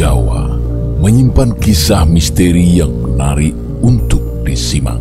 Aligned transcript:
Jawa 0.00 0.48
menyimpan 0.96 1.60
kisah 1.60 2.08
misteri 2.08 2.80
yang 2.80 2.88
menarik 3.04 3.52
untuk 3.84 4.40
disimak, 4.48 4.96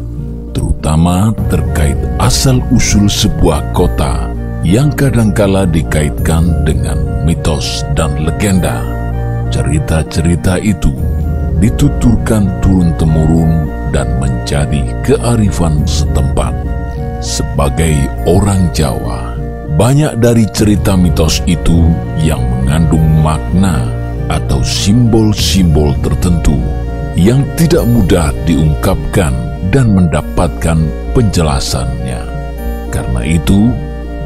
terutama 0.51 1.31
terkait 1.47 1.95
asal-usul 2.19 3.07
sebuah 3.07 3.71
kota 3.71 4.27
yang 4.67 4.91
kadangkala 4.91 5.63
dikaitkan 5.71 6.51
dengan 6.67 7.23
mitos 7.23 7.87
dan 7.95 8.27
legenda. 8.27 8.83
Cerita-cerita 9.55 10.59
itu 10.59 10.91
dituturkan 11.63 12.59
turun-temurun 12.59 13.71
dan 13.95 14.19
menjadi 14.19 14.83
kearifan 15.07 15.79
setempat. 15.87 16.51
Sebagai 17.23 17.95
orang 18.27 18.67
Jawa, 18.75 19.31
banyak 19.79 20.19
dari 20.19 20.43
cerita 20.51 20.99
mitos 20.99 21.39
itu 21.47 21.87
yang 22.19 22.43
mengandung 22.43 23.07
makna 23.23 23.98
atau 24.29 24.61
simbol-simbol 24.61 25.97
tertentu 26.05 26.55
yang 27.17 27.43
tidak 27.57 27.83
mudah 27.83 28.31
diungkapkan 28.45 29.33
dan 29.73 29.91
mendapatkan 29.91 30.79
penjelasannya. 31.11 32.21
Karena 32.89 33.21
itu, 33.25 33.69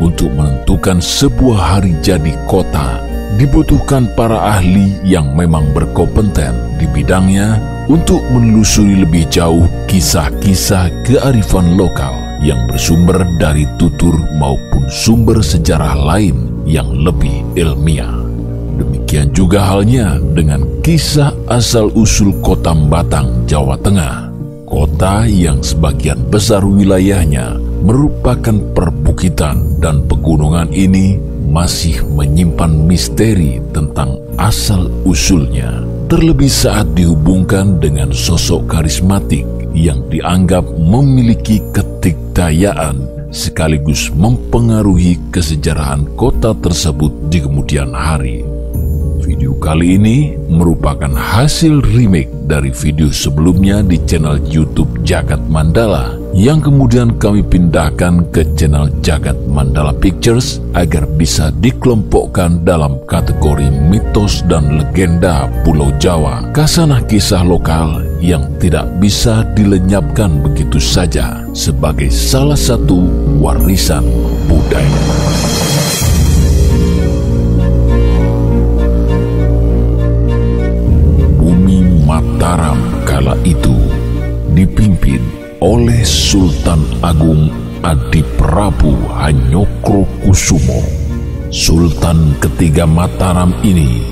untuk 0.04 0.30
menentukan 0.36 1.00
sebuah 1.00 1.80
hari 1.80 1.96
jadi 2.04 2.36
kota, 2.46 3.02
dibutuhkan 3.40 4.12
para 4.14 4.60
ahli 4.60 4.94
yang 5.02 5.34
memang 5.34 5.74
berkompeten 5.74 6.78
di 6.78 6.86
bidangnya 6.92 7.58
untuk 7.92 8.24
menelusuri 8.32 9.04
lebih 9.04 9.28
jauh 9.28 9.68
kisah-kisah 9.92 10.88
kearifan 11.04 11.76
lokal 11.76 12.16
yang 12.40 12.64
bersumber 12.68 13.24
dari 13.40 13.68
tutur 13.80 14.16
maupun 14.40 14.88
sumber 14.88 15.40
sejarah 15.44 15.96
lain 15.96 16.64
yang 16.64 16.88
lebih 17.04 17.44
ilmiah. 17.60 18.23
Demikian 18.74 19.30
juga 19.32 19.62
halnya 19.62 20.18
dengan 20.34 20.66
kisah 20.82 21.30
asal-usul 21.46 22.34
kota 22.42 22.74
Batang, 22.74 23.46
Jawa 23.46 23.78
Tengah. 23.78 24.34
Kota 24.66 25.30
yang 25.30 25.62
sebagian 25.62 26.18
besar 26.34 26.66
wilayahnya 26.66 27.62
merupakan 27.86 28.58
perbukitan 28.74 29.78
dan 29.78 30.02
pegunungan 30.10 30.74
ini 30.74 31.22
masih 31.46 32.02
menyimpan 32.10 32.90
misteri 32.90 33.62
tentang 33.70 34.18
asal-usulnya. 34.42 35.86
Terlebih 36.10 36.50
saat 36.50 36.90
dihubungkan 36.98 37.78
dengan 37.78 38.10
sosok 38.10 38.66
karismatik 38.66 39.46
yang 39.78 40.02
dianggap 40.10 40.66
memiliki 40.78 41.62
ketikdayaan 41.74 43.06
sekaligus 43.34 44.14
mempengaruhi 44.14 45.18
kesejarahan 45.34 46.06
kota 46.18 46.54
tersebut 46.58 47.10
di 47.34 47.42
kemudian 47.42 47.94
hari. 47.94 48.53
Video 49.24 49.56
kali 49.56 49.96
ini 49.96 50.36
merupakan 50.52 51.08
hasil 51.08 51.80
remake 51.96 52.28
dari 52.44 52.76
video 52.76 53.08
sebelumnya 53.08 53.80
di 53.80 53.96
channel 54.04 54.36
YouTube 54.52 55.00
Jagat 55.08 55.40
Mandala 55.48 56.20
yang 56.36 56.60
kemudian 56.60 57.16
kami 57.16 57.40
pindahkan 57.40 58.28
ke 58.36 58.44
channel 58.60 58.92
Jagat 59.00 59.40
Mandala 59.48 59.96
Pictures 59.96 60.60
agar 60.76 61.08
bisa 61.16 61.56
dikelompokkan 61.64 62.68
dalam 62.68 63.00
kategori 63.08 63.72
mitos 63.88 64.44
dan 64.52 64.76
legenda 64.76 65.48
Pulau 65.64 65.96
Jawa, 66.04 66.44
kasanah 66.52 67.00
kisah 67.08 67.48
lokal 67.48 68.04
yang 68.20 68.52
tidak 68.60 68.92
bisa 69.00 69.48
dilenyapkan 69.56 70.44
begitu 70.44 70.84
saja 70.84 71.48
sebagai 71.56 72.12
salah 72.12 72.60
satu 72.60 73.08
warisan 73.40 74.04
budaya. 74.52 75.02
Mataram 82.44 83.08
kala 83.08 83.40
itu 83.48 83.72
dipimpin 84.52 85.24
oleh 85.64 86.04
Sultan 86.04 86.84
Agung 87.00 87.48
Adi 87.80 88.20
Prabu 88.36 88.92
Hanyokro 89.16 90.04
Kusumo. 90.20 90.84
Sultan 91.48 92.36
ketiga 92.44 92.84
Mataram 92.84 93.56
ini 93.64 94.04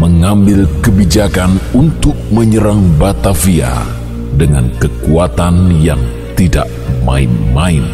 mengambil 0.00 0.64
kebijakan 0.80 1.60
untuk 1.76 2.16
menyerang 2.32 2.88
Batavia 2.96 3.84
dengan 4.32 4.72
kekuatan 4.80 5.68
yang 5.84 6.00
tidak 6.40 6.72
main-main 7.04 7.84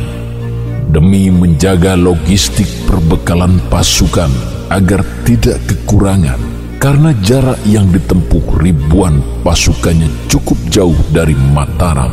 demi 0.95 1.35
menjaga 1.35 1.99
logistik 1.99 2.71
perbekalan 2.87 3.59
pasukan 3.75 4.31
agar 4.71 5.03
tidak 5.27 5.59
kekurangan 5.67 6.54
karena 6.85 7.17
jarak 7.25 7.57
yang 7.65 7.89
ditempuh 7.89 8.61
ribuan 8.61 9.25
pasukannya 9.41 10.29
cukup 10.29 10.61
jauh 10.69 11.01
dari 11.17 11.33
Mataram, 11.33 12.13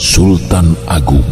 Sultan 0.00 0.72
Agung 0.88 1.28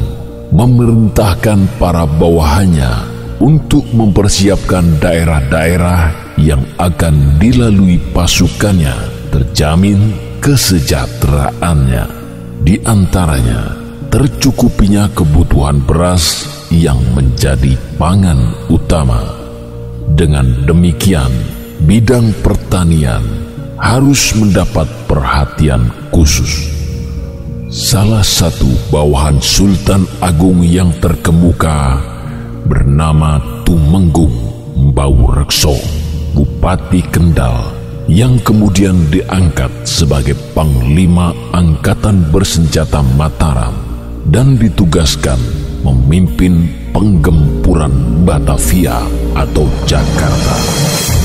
memerintahkan 0.52 1.80
para 1.80 2.04
bawahannya 2.04 2.92
untuk 3.40 3.80
mempersiapkan 3.96 5.00
daerah-daerah 5.00 6.36
yang 6.36 6.68
akan 6.76 7.40
dilalui 7.40 7.96
pasukannya 8.12 8.92
terjamin 9.32 10.12
kesejahteraannya. 10.44 12.04
Di 12.60 12.76
antaranya, 12.84 13.72
tercukupinya 14.12 15.08
kebutuhan 15.16 15.80
beras 15.80 16.44
yang 16.68 17.00
menjadi 17.16 17.72
pangan 17.96 18.68
utama. 18.68 19.24
Dengan 20.12 20.68
demikian, 20.68 21.55
bidang 21.84 22.32
pertanian 22.40 23.20
harus 23.76 24.32
mendapat 24.32 24.88
perhatian 25.04 25.92
khusus. 26.08 26.72
Salah 27.68 28.24
satu 28.24 28.70
bawahan 28.88 29.36
Sultan 29.42 30.08
Agung 30.24 30.64
yang 30.64 30.94
terkemuka 30.96 32.00
bernama 32.64 33.36
Tumenggung 33.68 34.32
Mbau 34.76 35.36
Rekso, 35.36 35.76
Bupati 36.32 37.04
Kendal, 37.12 37.74
yang 38.08 38.38
kemudian 38.40 38.96
diangkat 39.12 39.68
sebagai 39.84 40.38
Panglima 40.54 41.34
Angkatan 41.52 42.30
Bersenjata 42.32 43.02
Mataram 43.18 43.74
dan 44.30 44.56
ditugaskan 44.56 45.38
memimpin 45.82 46.70
penggempuran 46.94 48.24
Batavia 48.24 49.04
atau 49.36 49.66
Jakarta. 49.84 51.15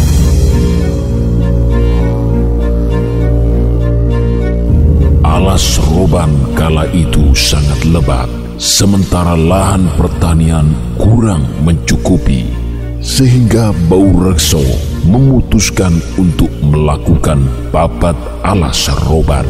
Kala 6.81 6.97
itu 6.97 7.37
sangat 7.37 7.85
lebat, 7.93 8.25
sementara 8.57 9.37
lahan 9.37 9.85
pertanian 10.01 10.73
kurang 10.97 11.45
mencukupi, 11.61 12.49
sehingga 12.97 13.69
Bau 13.85 14.09
Rekso 14.17 14.65
memutuskan 15.05 15.93
untuk 16.17 16.49
melakukan 16.65 17.45
papat 17.69 18.17
alas 18.41 18.89
roban. 19.05 19.45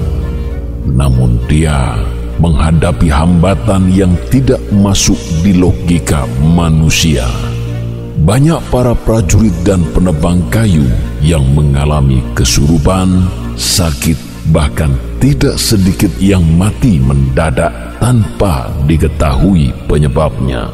Namun 0.83 1.39
dia 1.47 1.95
menghadapi 2.43 3.07
hambatan 3.07 3.87
yang 3.95 4.11
tidak 4.27 4.59
masuk 4.75 5.15
di 5.39 5.55
logika 5.55 6.27
manusia. 6.43 7.23
Banyak 8.27 8.59
para 8.67 8.91
prajurit 8.91 9.55
dan 9.63 9.87
penebang 9.95 10.43
kayu 10.51 10.83
yang 11.23 11.47
mengalami 11.55 12.19
kesurupan, 12.35 13.23
sakit, 13.55 14.30
bahkan 14.51 14.91
tidak 15.23 15.55
sedikit 15.55 16.11
yang 16.19 16.43
mati 16.59 16.99
mendadak 16.99 17.71
tanpa 18.03 18.67
diketahui 18.85 19.71
penyebabnya. 19.87 20.67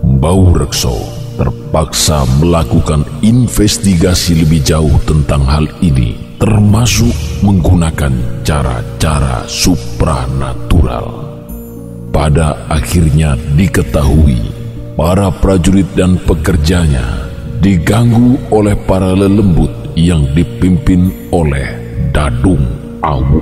Bau 0.00 0.56
Rekso 0.56 0.96
terpaksa 1.36 2.24
melakukan 2.40 3.04
investigasi 3.20 4.40
lebih 4.40 4.64
jauh 4.64 4.96
tentang 5.04 5.44
hal 5.44 5.68
ini, 5.84 6.16
termasuk 6.40 7.12
menggunakan 7.44 8.40
cara-cara 8.40 9.44
supranatural. 9.44 11.36
Pada 12.08 12.56
akhirnya 12.72 13.36
diketahui, 13.60 14.40
para 14.96 15.28
prajurit 15.28 15.84
dan 15.92 16.16
pekerjanya 16.24 17.28
diganggu 17.60 18.40
oleh 18.48 18.72
para 18.88 19.12
lelembut 19.12 19.92
yang 19.92 20.24
dipimpin 20.32 21.12
oleh 21.28 21.84
Dadung 22.16 22.85
Awu. 23.06 23.38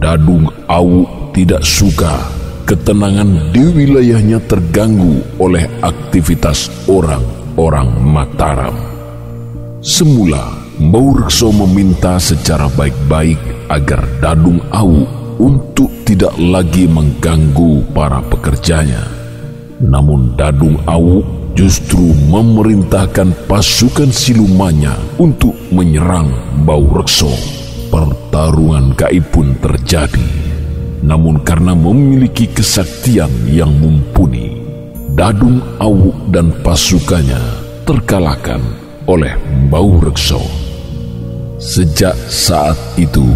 Dadung 0.00 0.48
Awu 0.64 1.04
tidak 1.36 1.60
suka 1.60 2.24
ketenangan 2.64 3.52
di 3.52 3.68
wilayahnya 3.68 4.40
terganggu 4.48 5.20
oleh 5.36 5.68
aktivitas 5.84 6.72
orang-orang 6.88 7.92
Mataram. 8.00 8.76
Semula, 9.84 10.56
Mbaurekso 10.80 11.52
meminta 11.52 12.16
secara 12.16 12.72
baik-baik 12.72 13.68
agar 13.68 14.08
Dadung 14.24 14.64
Awu 14.72 15.04
untuk 15.36 15.92
tidak 16.08 16.32
lagi 16.40 16.88
mengganggu 16.88 17.92
para 17.92 18.24
pekerjanya. 18.24 19.04
Namun 19.84 20.32
Dadung 20.32 20.80
Awu 20.88 21.20
justru 21.52 22.16
memerintahkan 22.32 23.44
pasukan 23.44 24.08
silumannya 24.08 24.96
untuk 25.20 25.52
menyerang 25.68 26.32
Bau 26.64 26.88
Rekso. 26.88 27.61
Pertarungan 27.92 28.96
gaib 28.96 29.20
pun 29.28 29.52
terjadi. 29.60 30.24
Namun 31.04 31.44
karena 31.44 31.76
memiliki 31.76 32.48
kesaktian 32.48 33.28
yang 33.44 33.68
mumpuni, 33.68 34.64
Dadung 35.12 35.60
Awuk 35.76 36.32
dan 36.32 36.56
pasukannya 36.64 37.36
terkalahkan 37.84 38.64
oleh 39.04 39.36
Bau 39.68 40.00
Rekso. 40.00 40.40
Sejak 41.60 42.16
saat 42.32 42.80
itu, 42.96 43.28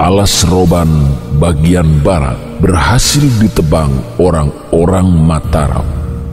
alas 0.00 0.40
Roban 0.48 0.88
bagian 1.36 2.00
barat 2.00 2.40
berhasil 2.64 3.28
ditebang 3.44 3.92
orang-orang 4.16 5.04
Mataram 5.04 5.84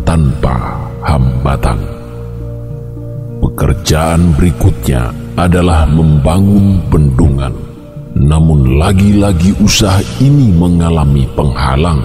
tanpa 0.07 0.80
hambatan. 1.04 2.05
Pekerjaan 3.56 4.36
berikutnya 4.36 5.16
adalah 5.40 5.88
membangun 5.88 6.84
bendungan. 6.92 7.56
Namun 8.12 8.75
lagi-lagi 8.75 9.56
usaha 9.63 10.04
ini 10.19 10.52
mengalami 10.52 11.24
penghalang. 11.40 12.04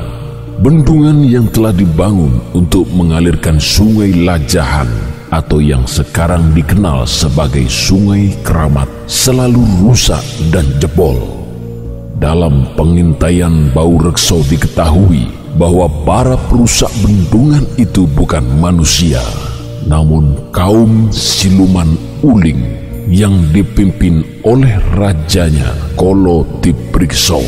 Bendungan 0.62 1.26
yang 1.26 1.50
telah 1.50 1.74
dibangun 1.74 2.38
untuk 2.54 2.86
mengalirkan 2.94 3.58
sungai 3.58 4.14
Lajahan 4.22 4.86
atau 5.34 5.58
yang 5.58 5.82
sekarang 5.90 6.54
dikenal 6.54 7.02
sebagai 7.02 7.66
Sungai 7.66 8.30
Keramat 8.46 8.86
selalu 9.10 9.66
rusak 9.82 10.22
dan 10.54 10.62
jebol. 10.78 11.18
Dalam 12.22 12.78
pengintaian 12.78 13.74
bau 13.74 13.98
rekso 13.98 14.38
diketahui 14.46 15.26
bahwa 15.58 15.90
para 16.06 16.38
perusak 16.46 16.94
bendungan 17.02 17.66
itu 17.74 18.06
bukan 18.06 18.46
manusia, 18.62 19.18
namun 19.88 20.36
kaum 20.52 21.08
siluman 21.08 21.96
uling 22.20 22.60
yang 23.08 23.48
dipimpin 23.50 24.22
oleh 24.44 24.76
rajanya 24.94 25.72
Kolo 25.96 26.44
Tiprikso. 26.60 27.40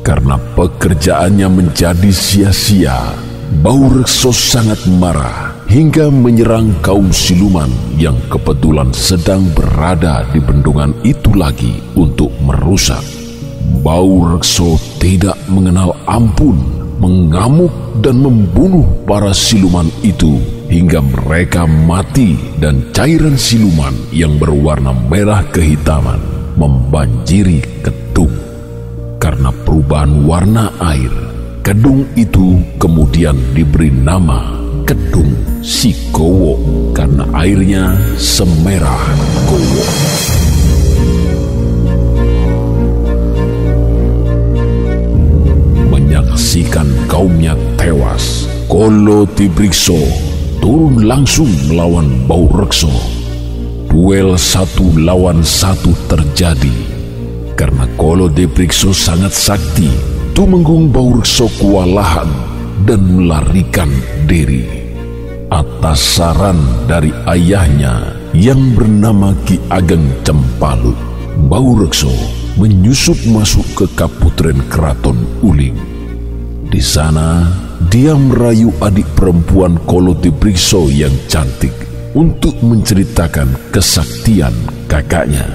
Karena 0.00 0.40
pekerjaannya 0.56 1.48
menjadi 1.52 2.08
sia-sia, 2.08 3.12
bau 3.60 3.92
rekso 3.92 4.32
sangat 4.32 4.80
marah 4.88 5.52
hingga 5.68 6.08
menyerang 6.08 6.72
kaum 6.80 7.12
siluman 7.12 7.68
yang 8.00 8.16
kebetulan 8.32 8.88
sedang 8.96 9.44
berada 9.52 10.24
di 10.32 10.40
bendungan 10.40 10.96
itu 11.04 11.36
lagi 11.36 11.78
untuk 11.92 12.32
merusak. 12.40 13.04
Bau 13.84 14.32
rekso 14.32 14.80
tidak 14.96 15.36
mengenal 15.46 15.92
ampun, 16.08 16.56
mengamuk 16.96 17.70
dan 18.00 18.18
membunuh 18.18 18.88
para 19.04 19.36
siluman 19.36 19.86
itu 20.00 20.40
hingga 20.70 21.02
mereka 21.02 21.66
mati 21.66 22.38
dan 22.62 22.94
cairan 22.94 23.34
siluman 23.34 23.92
yang 24.14 24.38
berwarna 24.38 24.94
merah 25.10 25.42
kehitaman 25.50 26.22
membanjiri 26.54 27.58
kedung. 27.82 28.30
Karena 29.18 29.50
perubahan 29.50 30.24
warna 30.24 30.70
air, 30.78 31.10
kedung 31.66 32.06
itu 32.14 32.62
kemudian 32.78 33.36
diberi 33.52 33.90
nama 33.90 34.62
Kedung 34.86 35.30
Sikowo 35.60 36.56
karena 36.96 37.22
airnya 37.36 37.94
semerah 38.16 39.04
kowo. 39.44 39.86
menyaksikan 45.90 46.86
kaumnya 47.06 47.54
tewas. 47.78 48.50
Kolo 48.66 49.26
Tibrikso 49.34 50.29
turun 50.60 51.08
langsung 51.08 51.48
melawan 51.66 52.06
Bau 52.28 52.46
Rekso. 52.52 52.92
Duel 53.90 54.38
satu 54.38 54.94
lawan 54.94 55.42
satu 55.42 55.90
terjadi. 56.06 56.72
Karena 57.58 57.84
Kolo 57.98 58.30
Tibrikso 58.30 58.94
sangat 58.94 59.34
sakti, 59.34 59.90
Tumenggung 60.36 60.92
Bau 60.94 61.18
Rekso 61.18 61.50
kewalahan 61.58 62.30
dan 62.86 63.00
melarikan 63.04 63.90
diri. 64.30 64.64
Atas 65.50 65.98
saran 66.20 66.56
dari 66.86 67.10
ayahnya 67.26 68.14
yang 68.30 68.78
bernama 68.78 69.34
Ki 69.42 69.58
Ageng 69.66 70.06
Cempalu, 70.22 70.94
Bau 71.50 71.74
Rekso 71.74 72.12
menyusup 72.54 73.18
masuk 73.26 73.66
ke 73.74 73.86
Kaputren 73.98 74.62
Keraton 74.70 75.18
Uling 75.42 76.00
di 76.70 76.78
sana, 76.78 77.50
dia 77.88 78.12
merayu 78.12 78.68
adik 78.84 79.08
perempuan 79.16 79.80
Koloti 79.88 80.28
Brikso 80.28 80.92
yang 80.92 81.14
cantik 81.32 81.72
untuk 82.12 82.60
menceritakan 82.60 83.72
kesaktian 83.72 84.52
kakaknya. 84.84 85.48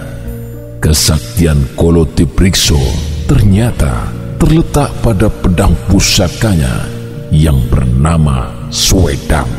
Kesaktian 0.82 1.70
Koloti 1.78 2.26
Brikso 2.26 2.82
ternyata 3.30 4.10
terletak 4.42 4.90
pada 5.06 5.30
pedang 5.30 5.78
pusakanya 5.86 6.90
yang 7.30 7.62
bernama 7.70 8.50
Swedang. 8.74 9.50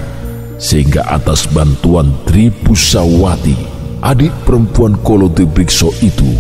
Sehingga 0.57 1.05
atas 1.07 1.45
bantuan 1.53 2.17
Tri 2.25 2.49
Pusawati, 2.49 3.55
adik 4.01 4.33
perempuan 4.49 4.97
Koloti 5.05 5.45
Brikso 5.45 5.93
itu, 6.01 6.33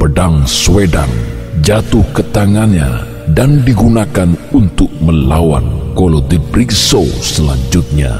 pedang 0.00 0.48
Swedang 0.48 1.12
jatuh 1.60 2.02
ke 2.16 2.24
tangannya 2.32 3.09
dan 3.34 3.62
digunakan 3.62 4.34
untuk 4.50 4.90
melawan 4.98 5.94
Kolodibrikso 5.94 7.02
selanjutnya. 7.22 8.14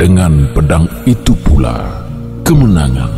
Dengan 0.00 0.48
pedang 0.56 0.88
itu 1.04 1.36
pula, 1.44 2.04
kemenangan 2.40 3.12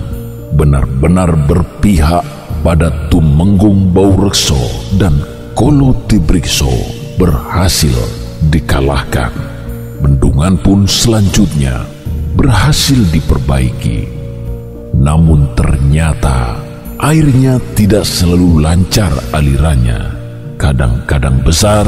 benar-benar 0.58 1.31
berpihak 1.46 2.26
pada 2.66 2.90
Tumenggung 3.06 3.94
Baurekso 3.94 4.58
dan 4.99 5.14
Kolodibrikso 5.54 6.70
berhasil 7.19 7.94
dikalahkan. 8.50 9.31
Bendungan 10.02 10.58
pun 10.58 10.90
selanjutnya 10.90 11.87
berhasil 12.34 12.99
diperbaiki. 13.14 14.10
Namun 14.99 15.54
ternyata 15.54 16.58
airnya 16.99 17.62
tidak 17.78 18.06
selalu 18.06 18.62
lancar 18.62 19.10
alirannya 19.31 20.21
kadang-kadang 20.62 21.43
besar, 21.43 21.83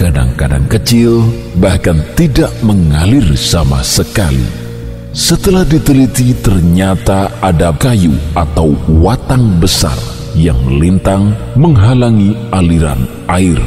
kadang-kadang 0.00 0.64
kecil, 0.72 1.20
bahkan 1.60 2.00
tidak 2.16 2.48
mengalir 2.64 3.36
sama 3.36 3.84
sekali. 3.84 4.40
Setelah 5.12 5.68
diteliti 5.68 6.32
ternyata 6.40 7.28
ada 7.44 7.76
kayu 7.76 8.16
atau 8.32 8.72
watang 8.88 9.60
besar 9.60 9.96
yang 10.32 10.56
melintang 10.64 11.36
menghalangi 11.60 12.32
aliran 12.56 13.04
air. 13.28 13.60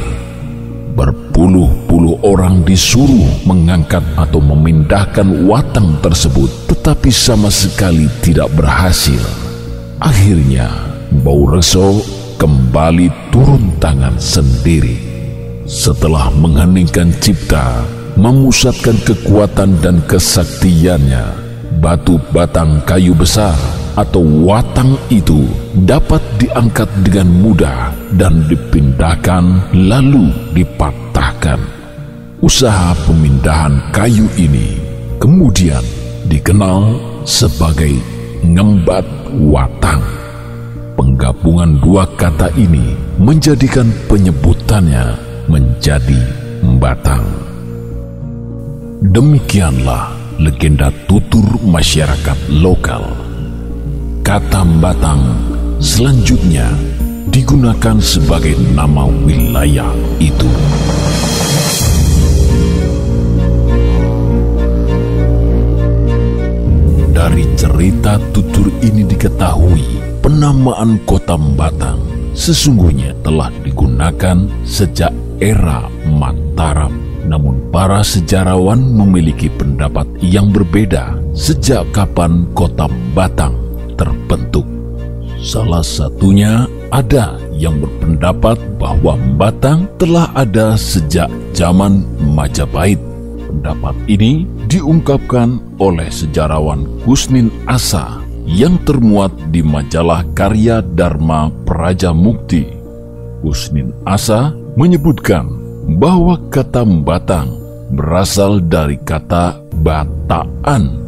Berpuluh-puluh 0.98 2.18
orang 2.26 2.66
disuruh 2.66 3.46
mengangkat 3.46 4.02
atau 4.18 4.42
memindahkan 4.42 5.46
watang 5.46 5.94
tersebut 6.02 6.50
tetapi 6.66 7.14
sama 7.14 7.54
sekali 7.54 8.10
tidak 8.18 8.50
berhasil. 8.58 9.22
Akhirnya, 10.02 10.66
Bau 11.22 11.46
Reso 11.46 12.19
kembali 12.40 13.12
turun 13.28 13.76
tangan 13.76 14.16
sendiri. 14.16 14.96
Setelah 15.68 16.32
mengheningkan 16.32 17.12
cipta, 17.20 17.84
memusatkan 18.16 18.96
kekuatan 19.04 19.76
dan 19.84 20.00
kesaktiannya, 20.08 21.36
batu 21.84 22.16
batang 22.32 22.80
kayu 22.88 23.12
besar 23.12 23.52
atau 23.92 24.24
watang 24.24 24.96
itu 25.12 25.44
dapat 25.84 26.24
diangkat 26.40 26.88
dengan 27.04 27.28
mudah 27.28 27.92
dan 28.16 28.48
dipindahkan 28.48 29.60
lalu 29.76 30.32
dipatahkan. 30.56 31.60
Usaha 32.40 32.96
pemindahan 33.04 33.84
kayu 33.92 34.24
ini 34.40 34.80
kemudian 35.20 35.84
dikenal 36.24 36.96
sebagai 37.28 37.92
ngembat 38.40 39.04
watang. 39.36 40.19
Penggabungan 41.00 41.80
dua 41.80 42.04
kata 42.12 42.52
ini 42.60 42.92
menjadikan 43.16 43.88
penyebutannya 44.04 45.16
menjadi 45.48 46.20
Batang. 46.76 47.24
Demikianlah 49.08 50.12
legenda 50.36 50.92
tutur 51.08 51.56
masyarakat 51.64 52.36
lokal. 52.52 53.16
Kata 54.20 54.60
Batang 54.76 55.24
selanjutnya 55.80 56.68
digunakan 57.32 57.96
sebagai 57.96 58.60
nama 58.76 59.08
wilayah 59.08 59.96
itu. 60.20 60.52
Dari 67.08 67.48
cerita 67.56 68.20
tutur 68.36 68.68
ini 68.84 69.00
diketahui 69.08 70.09
penamaan 70.30 71.02
kota 71.10 71.34
Batang 71.34 71.98
sesungguhnya 72.38 73.18
telah 73.26 73.50
digunakan 73.66 74.46
sejak 74.62 75.10
era 75.42 75.90
Mataram 76.06 76.94
Namun 77.26 77.58
para 77.74 78.06
sejarawan 78.06 78.78
memiliki 78.78 79.50
pendapat 79.50 80.06
yang 80.22 80.54
berbeda 80.54 81.18
sejak 81.34 81.82
kapan 81.90 82.46
kota 82.54 82.86
Batang 83.10 83.58
terbentuk. 83.98 84.62
Salah 85.42 85.82
satunya 85.82 86.70
ada 86.94 87.34
yang 87.50 87.82
berpendapat 87.82 88.58
bahwa 88.78 89.18
Batang 89.34 89.90
telah 89.98 90.30
ada 90.38 90.78
sejak 90.78 91.30
zaman 91.54 92.06
Majapahit. 92.22 93.02
Pendapat 93.50 93.94
ini 94.06 94.46
diungkapkan 94.70 95.58
oleh 95.82 96.06
sejarawan 96.10 96.86
Kusnin 97.02 97.50
Asa 97.66 98.19
yang 98.50 98.82
termuat 98.82 99.30
di 99.54 99.62
majalah 99.62 100.26
Karya 100.34 100.82
Dharma 100.82 101.54
Praja 101.62 102.10
Mukti. 102.10 102.66
Kusnin 103.40 103.94
Asa 104.02 104.50
menyebutkan 104.74 105.46
bahwa 105.96 106.36
kata 106.50 106.82
Batang 106.84 107.56
berasal 107.94 108.58
dari 108.66 108.98
kata 109.00 109.58
bataan. 109.80 110.98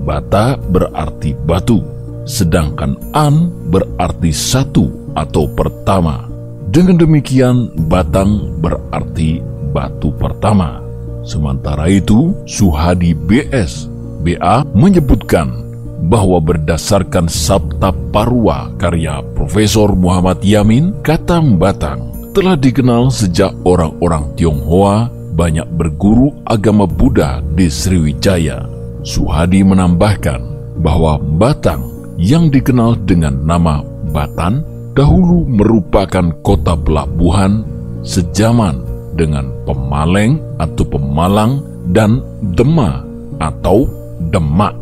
Bata 0.00 0.56
berarti 0.56 1.36
batu, 1.44 1.84
sedangkan 2.24 2.96
an 3.12 3.52
berarti 3.68 4.32
satu 4.32 5.12
atau 5.12 5.44
pertama. 5.52 6.24
Dengan 6.70 6.96
demikian, 7.02 7.68
batang 7.90 8.60
berarti 8.62 9.44
batu 9.74 10.08
pertama. 10.16 10.80
Sementara 11.20 11.90
itu, 11.92 12.32
Suhadi 12.48 13.12
BS 13.12 13.90
BA 14.24 14.64
menyebutkan 14.72 15.69
bahwa 16.10 16.42
berdasarkan 16.42 17.30
Sabta 17.30 17.94
Parwa 18.10 18.74
karya 18.82 19.22
Profesor 19.38 19.94
Muhammad 19.94 20.42
Yamin, 20.42 20.98
kata 21.06 21.38
Batang 21.38 22.10
telah 22.34 22.58
dikenal 22.58 23.14
sejak 23.14 23.54
orang-orang 23.62 24.34
Tionghoa 24.34 25.06
banyak 25.38 25.70
berguru 25.78 26.34
agama 26.42 26.90
Buddha 26.90 27.38
di 27.54 27.70
Sriwijaya. 27.70 28.66
Suhadi 29.06 29.62
menambahkan 29.62 30.42
bahwa 30.82 31.22
Batang 31.38 31.86
yang 32.18 32.50
dikenal 32.50 32.98
dengan 33.06 33.46
nama 33.46 33.86
Batan 34.10 34.66
dahulu 34.98 35.46
merupakan 35.46 36.34
kota 36.42 36.74
pelabuhan 36.74 37.62
sejaman 38.02 38.82
dengan 39.14 39.48
Pemaleng 39.62 40.42
atau 40.58 40.84
Pemalang 40.84 41.62
dan 41.94 42.18
Dema 42.58 43.06
atau 43.38 43.86
Demak. 44.28 44.79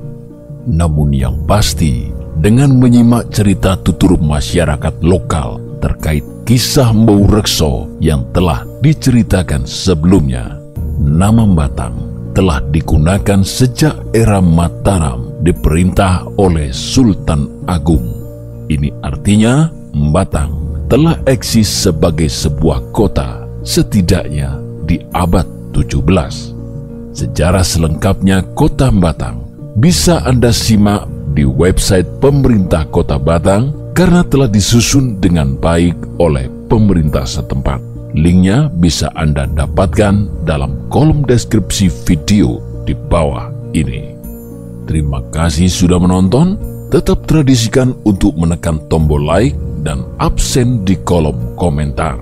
Namun 0.68 1.16
yang 1.16 1.48
pasti, 1.48 2.12
dengan 2.36 2.76
menyimak 2.76 3.32
cerita 3.32 3.80
tutur 3.80 4.20
masyarakat 4.20 5.00
lokal 5.00 5.80
terkait 5.80 6.22
kisah 6.44 6.92
Mbau 6.92 7.24
Rekso 7.24 7.88
yang 8.04 8.28
telah 8.36 8.68
diceritakan 8.84 9.64
sebelumnya, 9.64 10.60
nama 11.00 11.48
Batang 11.48 11.96
telah 12.36 12.60
digunakan 12.68 13.40
sejak 13.40 13.96
era 14.12 14.44
Mataram 14.44 15.40
diperintah 15.40 16.28
oleh 16.36 16.68
Sultan 16.68 17.64
Agung. 17.64 18.04
Ini 18.68 18.92
artinya 19.00 19.72
Batang 20.12 20.84
telah 20.92 21.16
eksis 21.24 21.88
sebagai 21.88 22.28
sebuah 22.28 22.92
kota 22.92 23.48
setidaknya 23.64 24.60
di 24.84 25.00
abad 25.16 25.48
17. 25.72 26.04
Sejarah 27.16 27.64
selengkapnya 27.64 28.44
kota 28.52 28.92
Batang 28.92 29.47
bisa 29.78 30.26
Anda 30.26 30.50
simak 30.50 31.06
di 31.38 31.46
website 31.46 32.18
pemerintah 32.18 32.82
Kota 32.90 33.14
Batang 33.14 33.94
karena 33.94 34.26
telah 34.26 34.50
disusun 34.50 35.22
dengan 35.22 35.54
baik 35.54 35.94
oleh 36.18 36.50
pemerintah 36.66 37.22
setempat. 37.22 37.78
Linknya 38.18 38.66
bisa 38.74 39.06
Anda 39.14 39.46
dapatkan 39.46 40.42
dalam 40.42 40.90
kolom 40.90 41.22
deskripsi 41.22 41.94
video 42.10 42.58
di 42.82 42.94
bawah 42.98 43.54
ini. 43.70 44.18
Terima 44.90 45.22
kasih 45.30 45.70
sudah 45.70 46.02
menonton. 46.02 46.58
Tetap 46.88 47.28
tradisikan 47.28 47.92
untuk 48.08 48.32
menekan 48.34 48.80
tombol 48.88 49.20
like 49.20 49.52
dan 49.84 50.08
absen 50.18 50.88
di 50.88 50.96
kolom 51.04 51.36
komentar. 51.54 52.16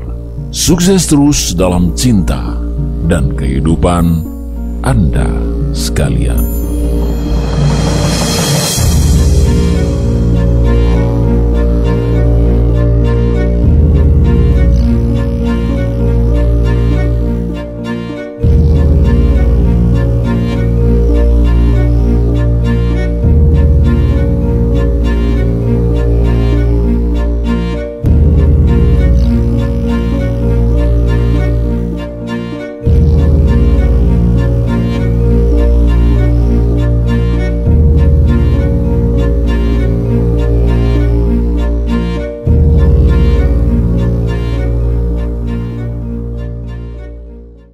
Sukses 0.51 1.07
terus 1.07 1.55
dalam 1.55 1.95
cinta 1.95 2.59
dan 3.07 3.31
kehidupan 3.39 4.27
Anda 4.83 5.31
sekalian. 5.71 6.65